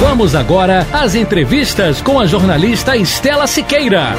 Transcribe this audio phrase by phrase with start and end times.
[0.00, 4.14] Vamos agora às entrevistas com a jornalista Estela Siqueira.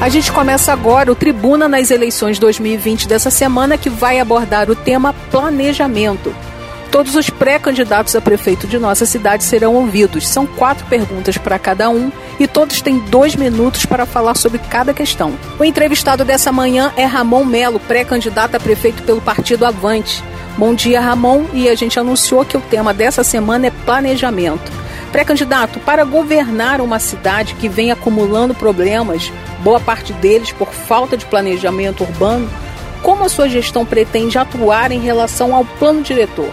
[0.00, 4.74] A gente começa agora o Tribuna nas eleições 2020 dessa semana, que vai abordar o
[4.74, 6.34] tema planejamento.
[6.90, 10.26] Todos os pré-candidatos a prefeito de nossa cidade serão ouvidos.
[10.26, 14.94] São quatro perguntas para cada um e todos têm dois minutos para falar sobre cada
[14.94, 15.34] questão.
[15.58, 20.24] O entrevistado dessa manhã é Ramon Melo, pré-candidato a prefeito pelo Partido Avante.
[20.56, 21.46] Bom dia, Ramon.
[21.52, 24.70] E a gente anunciou que o tema dessa semana é planejamento.
[25.10, 31.26] Pré-candidato, para governar uma cidade que vem acumulando problemas, boa parte deles por falta de
[31.26, 32.48] planejamento urbano,
[33.02, 36.50] como a sua gestão pretende atuar em relação ao plano diretor?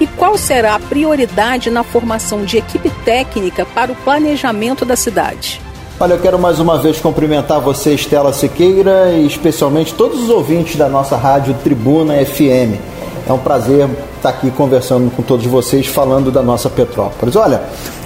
[0.00, 5.60] E qual será a prioridade na formação de equipe técnica para o planejamento da cidade?
[6.00, 10.76] Olha, eu quero mais uma vez cumprimentar você, Estela Siqueira, e especialmente todos os ouvintes
[10.76, 13.01] da nossa rádio Tribuna FM.
[13.28, 17.36] É um prazer estar aqui conversando com todos vocês, falando da nossa Petrópolis.
[17.36, 17.62] Olha,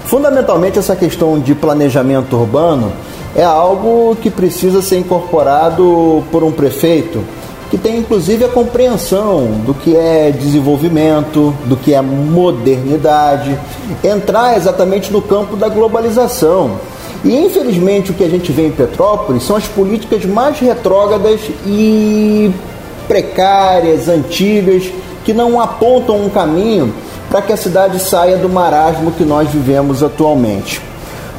[0.06, 2.92] Fundamentalmente, essa questão de planejamento urbano
[3.34, 7.24] é algo que precisa ser incorporado por um prefeito
[7.68, 13.58] que tem inclusive a compreensão do que é desenvolvimento, do que é modernidade,
[14.04, 16.78] entrar exatamente no campo da globalização.
[17.24, 22.52] E infelizmente o que a gente vê em Petrópolis são as políticas mais retrógradas e
[23.06, 24.84] precárias, antigas,
[25.24, 26.92] que não apontam um caminho
[27.28, 30.80] para que a cidade saia do marasmo que nós vivemos atualmente.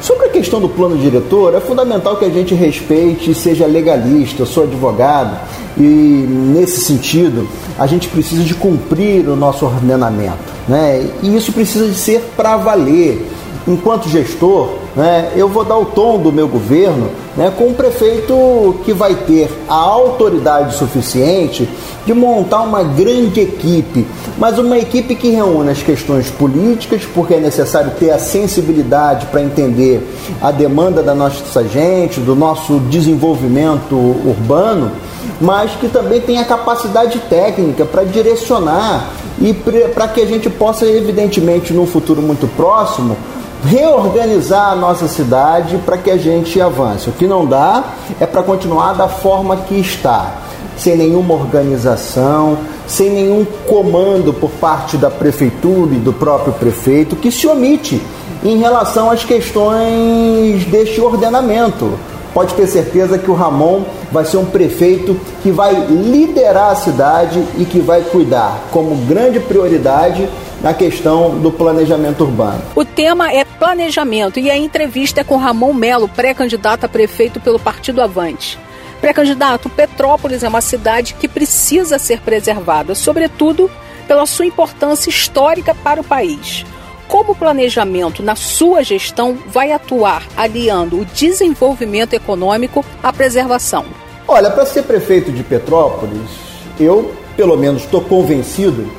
[0.00, 4.42] Sobre a questão do plano diretor, é fundamental que a gente respeite e seja legalista.
[4.42, 5.36] Eu sou advogado
[5.76, 7.48] e, nesse sentido,
[7.78, 10.38] a gente precisa de cumprir o nosso ordenamento.
[10.68, 11.04] Né?
[11.22, 13.26] E isso precisa de ser para valer
[13.68, 18.76] enquanto gestor, né, eu vou dar o tom do meu governo né, com um prefeito
[18.84, 21.68] que vai ter a autoridade suficiente
[22.06, 24.06] de montar uma grande equipe,
[24.38, 29.42] mas uma equipe que reúne as questões políticas, porque é necessário ter a sensibilidade para
[29.42, 30.02] entender
[30.40, 34.90] a demanda da nossa gente, do nosso desenvolvimento urbano,
[35.40, 40.86] mas que também tem a capacidade técnica para direcionar e para que a gente possa,
[40.86, 43.16] evidentemente, num futuro muito próximo,
[43.64, 47.08] reorganizar a nossa cidade para que a gente avance.
[47.08, 47.84] O que não dá
[48.20, 50.34] é para continuar da forma que está,
[50.76, 57.30] sem nenhuma organização, sem nenhum comando por parte da prefeitura e do próprio prefeito, que
[57.30, 58.00] se omite
[58.44, 61.98] em relação às questões deste ordenamento.
[62.32, 63.82] Pode ter certeza que o Ramon
[64.12, 69.40] vai ser um prefeito que vai liderar a cidade e que vai cuidar como grande
[69.40, 70.28] prioridade
[70.60, 72.62] na questão do planejamento urbano.
[72.74, 77.58] O tema é planejamento e a entrevista é com Ramon Melo, pré-candidato a prefeito pelo
[77.58, 78.58] Partido Avante.
[79.00, 83.70] Pré-candidato, Petrópolis é uma cidade que precisa ser preservada, sobretudo
[84.08, 86.64] pela sua importância histórica para o país.
[87.06, 93.86] Como o planejamento na sua gestão vai atuar aliando o desenvolvimento econômico à preservação?
[94.26, 96.28] Olha, para ser prefeito de Petrópolis,
[96.78, 98.90] eu, pelo menos, estou convencido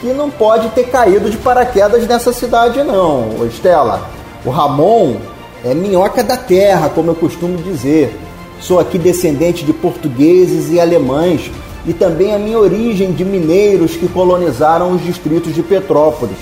[0.00, 4.08] que não pode ter caído de paraquedas nessa cidade, não, Estela.
[4.44, 5.16] O Ramon
[5.64, 8.16] é minhoca da terra, como eu costumo dizer.
[8.60, 11.50] Sou aqui descendente de portugueses e alemães
[11.86, 16.38] e também a minha origem de mineiros que colonizaram os distritos de Petrópolis.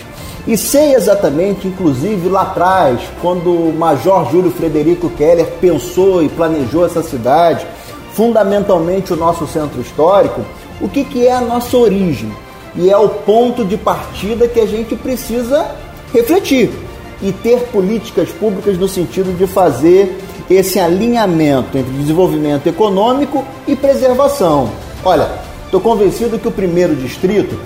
[0.46, 6.86] E sei exatamente, inclusive lá atrás, quando o Major Júlio Frederico Keller pensou e planejou
[6.86, 7.66] essa cidade,
[8.12, 10.42] fundamentalmente o nosso centro histórico,
[10.80, 12.30] o que, que é a nossa origem
[12.76, 15.66] e é o ponto de partida que a gente precisa
[16.12, 16.70] refletir
[17.22, 20.18] e ter políticas públicas no sentido de fazer
[20.48, 24.70] esse alinhamento entre desenvolvimento econômico e preservação.
[25.04, 25.28] Olha,
[25.64, 27.58] estou convencido que o primeiro distrito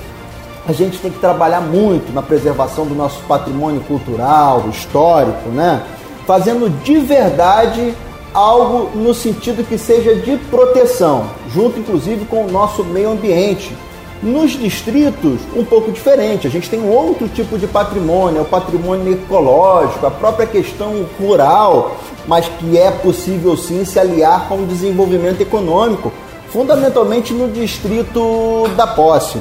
[0.68, 5.82] a gente tem que trabalhar muito na preservação do nosso patrimônio cultural, histórico, né?
[6.26, 7.94] Fazendo de verdade
[8.32, 13.74] algo no sentido que seja de proteção, junto inclusive com o nosso meio ambiente,
[14.22, 16.46] nos distritos, um pouco diferente.
[16.46, 21.06] A gente tem um outro tipo de patrimônio, é o patrimônio ecológico, a própria questão
[21.18, 21.96] rural,
[22.26, 26.12] mas que é possível sim se aliar com o desenvolvimento econômico,
[26.50, 29.38] fundamentalmente no distrito da posse.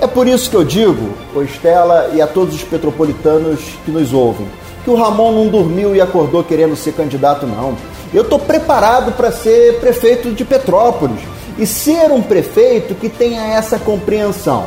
[0.00, 1.10] É por isso que eu digo,
[1.44, 4.46] Estela e a todos os petropolitanos que nos ouvem,
[4.82, 7.76] que o Ramon não dormiu e acordou querendo ser candidato, não.
[8.12, 11.20] Eu estou preparado para ser prefeito de Petrópolis
[11.58, 14.66] e ser um prefeito que tenha essa compreensão,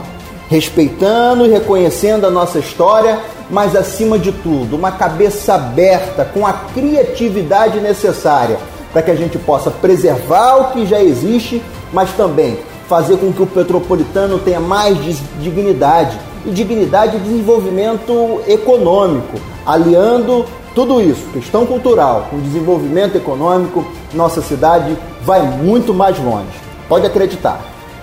[0.49, 6.53] respeitando e reconhecendo a nossa história, mas acima de tudo, uma cabeça aberta com a
[6.53, 8.57] criatividade necessária
[8.91, 11.61] para que a gente possa preservar o que já existe,
[11.91, 12.57] mas também
[12.87, 14.97] fazer com que o petropolitano tenha mais
[15.41, 24.41] dignidade e dignidade e desenvolvimento econômico, aliando tudo isso, questão cultural, com desenvolvimento econômico, nossa
[24.41, 26.64] cidade vai muito mais longe.
[26.87, 27.59] Pode acreditar.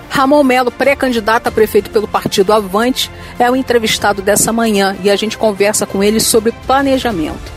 [0.09, 3.09] Ramon Melo, pré-candidato a prefeito pelo partido Avante,
[3.39, 7.51] é o entrevistado dessa manhã e a gente conversa com ele sobre planejamento.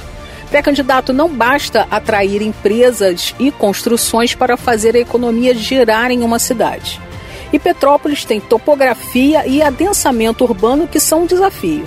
[0.49, 7.00] Pré-candidato, não basta atrair empresas e construções para fazer a economia girar em uma cidade.
[7.52, 11.84] E Petrópolis tem topografia e adensamento urbano que são um desafio.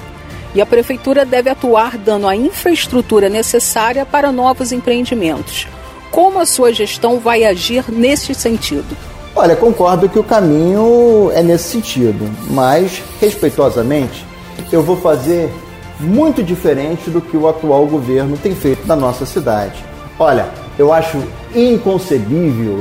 [0.53, 5.67] E a prefeitura deve atuar dando a infraestrutura necessária para novos empreendimentos.
[6.11, 9.08] Como a sua gestão vai agir neste sentido?
[9.35, 14.25] Olha, concordo que o caminho é nesse sentido, mas respeitosamente
[14.71, 15.49] eu vou fazer
[15.99, 19.83] muito diferente do que o atual governo tem feito na nossa cidade.
[20.17, 21.21] Olha, eu acho
[21.55, 22.79] inconcebível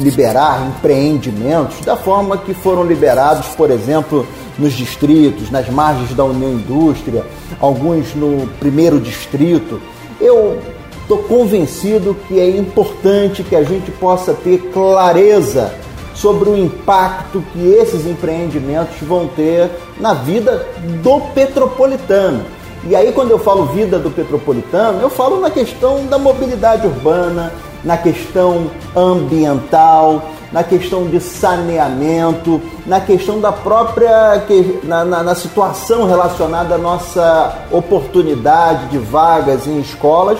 [0.00, 4.26] liberar empreendimentos da forma que foram liberados, por exemplo,
[4.58, 7.24] nos distritos, nas margens da União Indústria,
[7.60, 9.80] alguns no primeiro distrito.
[10.20, 10.58] Eu
[11.02, 15.72] estou convencido que é importante que a gente possa ter clareza
[16.20, 20.66] sobre o impacto que esses empreendimentos vão ter na vida
[21.02, 22.44] do petropolitano.
[22.84, 27.52] E aí, quando eu falo vida do petropolitano, eu falo na questão da mobilidade urbana,
[27.84, 30.22] na questão ambiental,
[30.52, 34.42] na questão de saneamento, na questão da própria
[34.84, 40.38] na, na, na, situação relacionada à nossa oportunidade de vagas em escolas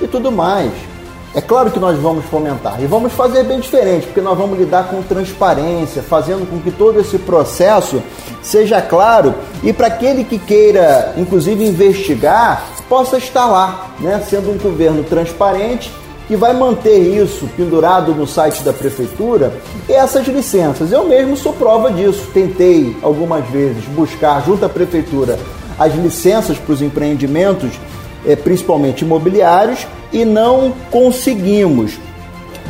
[0.00, 0.72] e tudo mais.
[1.32, 4.88] É claro que nós vamos fomentar e vamos fazer bem diferente, porque nós vamos lidar
[4.88, 8.02] com transparência, fazendo com que todo esse processo
[8.42, 9.32] seja claro
[9.62, 14.20] e para aquele que queira, inclusive, investigar, possa estar lá, né?
[14.28, 15.92] sendo um governo transparente
[16.26, 19.52] que vai manter isso pendurado no site da prefeitura
[19.88, 20.90] e essas licenças.
[20.90, 22.28] Eu mesmo sou prova disso.
[22.32, 25.38] Tentei algumas vezes buscar junto à prefeitura
[25.78, 27.72] as licenças para os empreendimentos,
[28.26, 31.98] eh, principalmente imobiliários, e não conseguimos.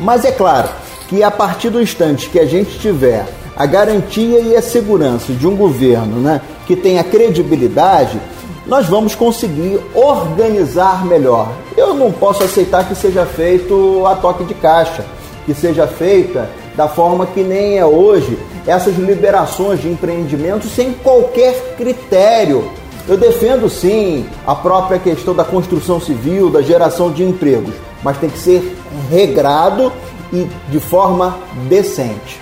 [0.00, 0.69] Mas é claro
[1.08, 3.26] que a partir do instante que a gente tiver
[3.56, 8.19] a garantia e a segurança de um governo né, que tenha credibilidade,
[8.67, 11.53] nós vamos conseguir organizar melhor.
[11.76, 15.05] Eu não posso aceitar que seja feito a toque de caixa,
[15.44, 21.75] que seja feita da forma que nem é hoje essas liberações de empreendimentos sem qualquer
[21.76, 22.70] critério
[23.10, 27.74] eu defendo sim a própria questão da construção civil, da geração de empregos,
[28.04, 28.76] mas tem que ser
[29.10, 29.92] regrado
[30.32, 31.36] e de forma
[31.68, 32.40] decente.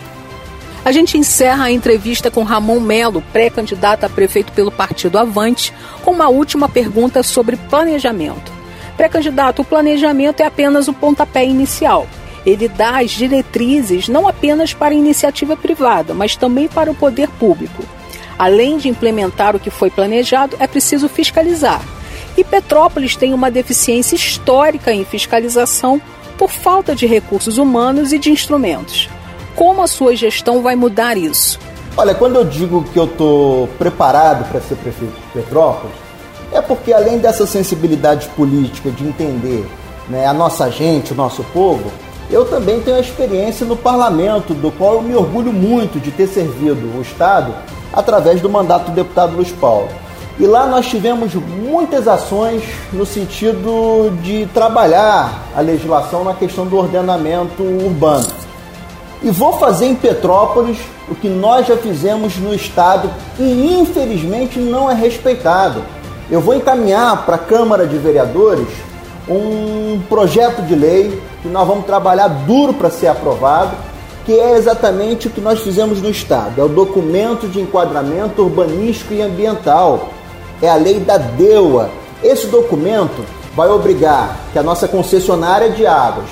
[0.85, 5.73] A gente encerra a entrevista com Ramon Melo, pré-candidato a prefeito pelo Partido Avante,
[6.05, 8.53] com uma última pergunta sobre planejamento.
[8.95, 12.07] Pré-candidato, o planejamento é apenas o pontapé inicial.
[12.45, 17.31] Ele dá as diretrizes não apenas para a iniciativa privada, mas também para o poder
[17.31, 17.83] público.
[18.39, 21.83] Além de implementar o que foi planejado, é preciso fiscalizar.
[22.37, 26.01] E Petrópolis tem uma deficiência histórica em fiscalização
[26.37, 29.09] por falta de recursos humanos e de instrumentos.
[29.57, 31.59] Como a sua gestão vai mudar isso?
[31.97, 35.97] Olha, quando eu digo que eu estou preparado para ser prefeito de Petrópolis,
[36.53, 39.67] é porque além dessa sensibilidade política de entender
[40.09, 41.91] né, a nossa gente, o nosso povo,
[42.31, 46.29] eu também tenho a experiência no parlamento, do qual eu me orgulho muito de ter
[46.29, 47.53] servido o Estado
[47.93, 49.89] através do mandato do deputado Luiz Paulo.
[50.39, 56.77] E lá nós tivemos muitas ações no sentido de trabalhar a legislação na questão do
[56.77, 58.27] ordenamento urbano.
[59.21, 60.79] E vou fazer em Petrópolis
[61.09, 65.83] o que nós já fizemos no estado e infelizmente não é respeitado.
[66.31, 68.69] Eu vou encaminhar para a Câmara de Vereadores
[69.29, 73.73] um projeto de lei que nós vamos trabalhar duro para ser aprovado
[74.29, 76.61] que é exatamente o que nós fizemos no Estado.
[76.61, 80.11] É o documento de enquadramento urbanístico e ambiental.
[80.61, 81.89] É a lei da DEUA.
[82.23, 83.25] Esse documento
[83.57, 86.27] vai obrigar que a nossa concessionária de águas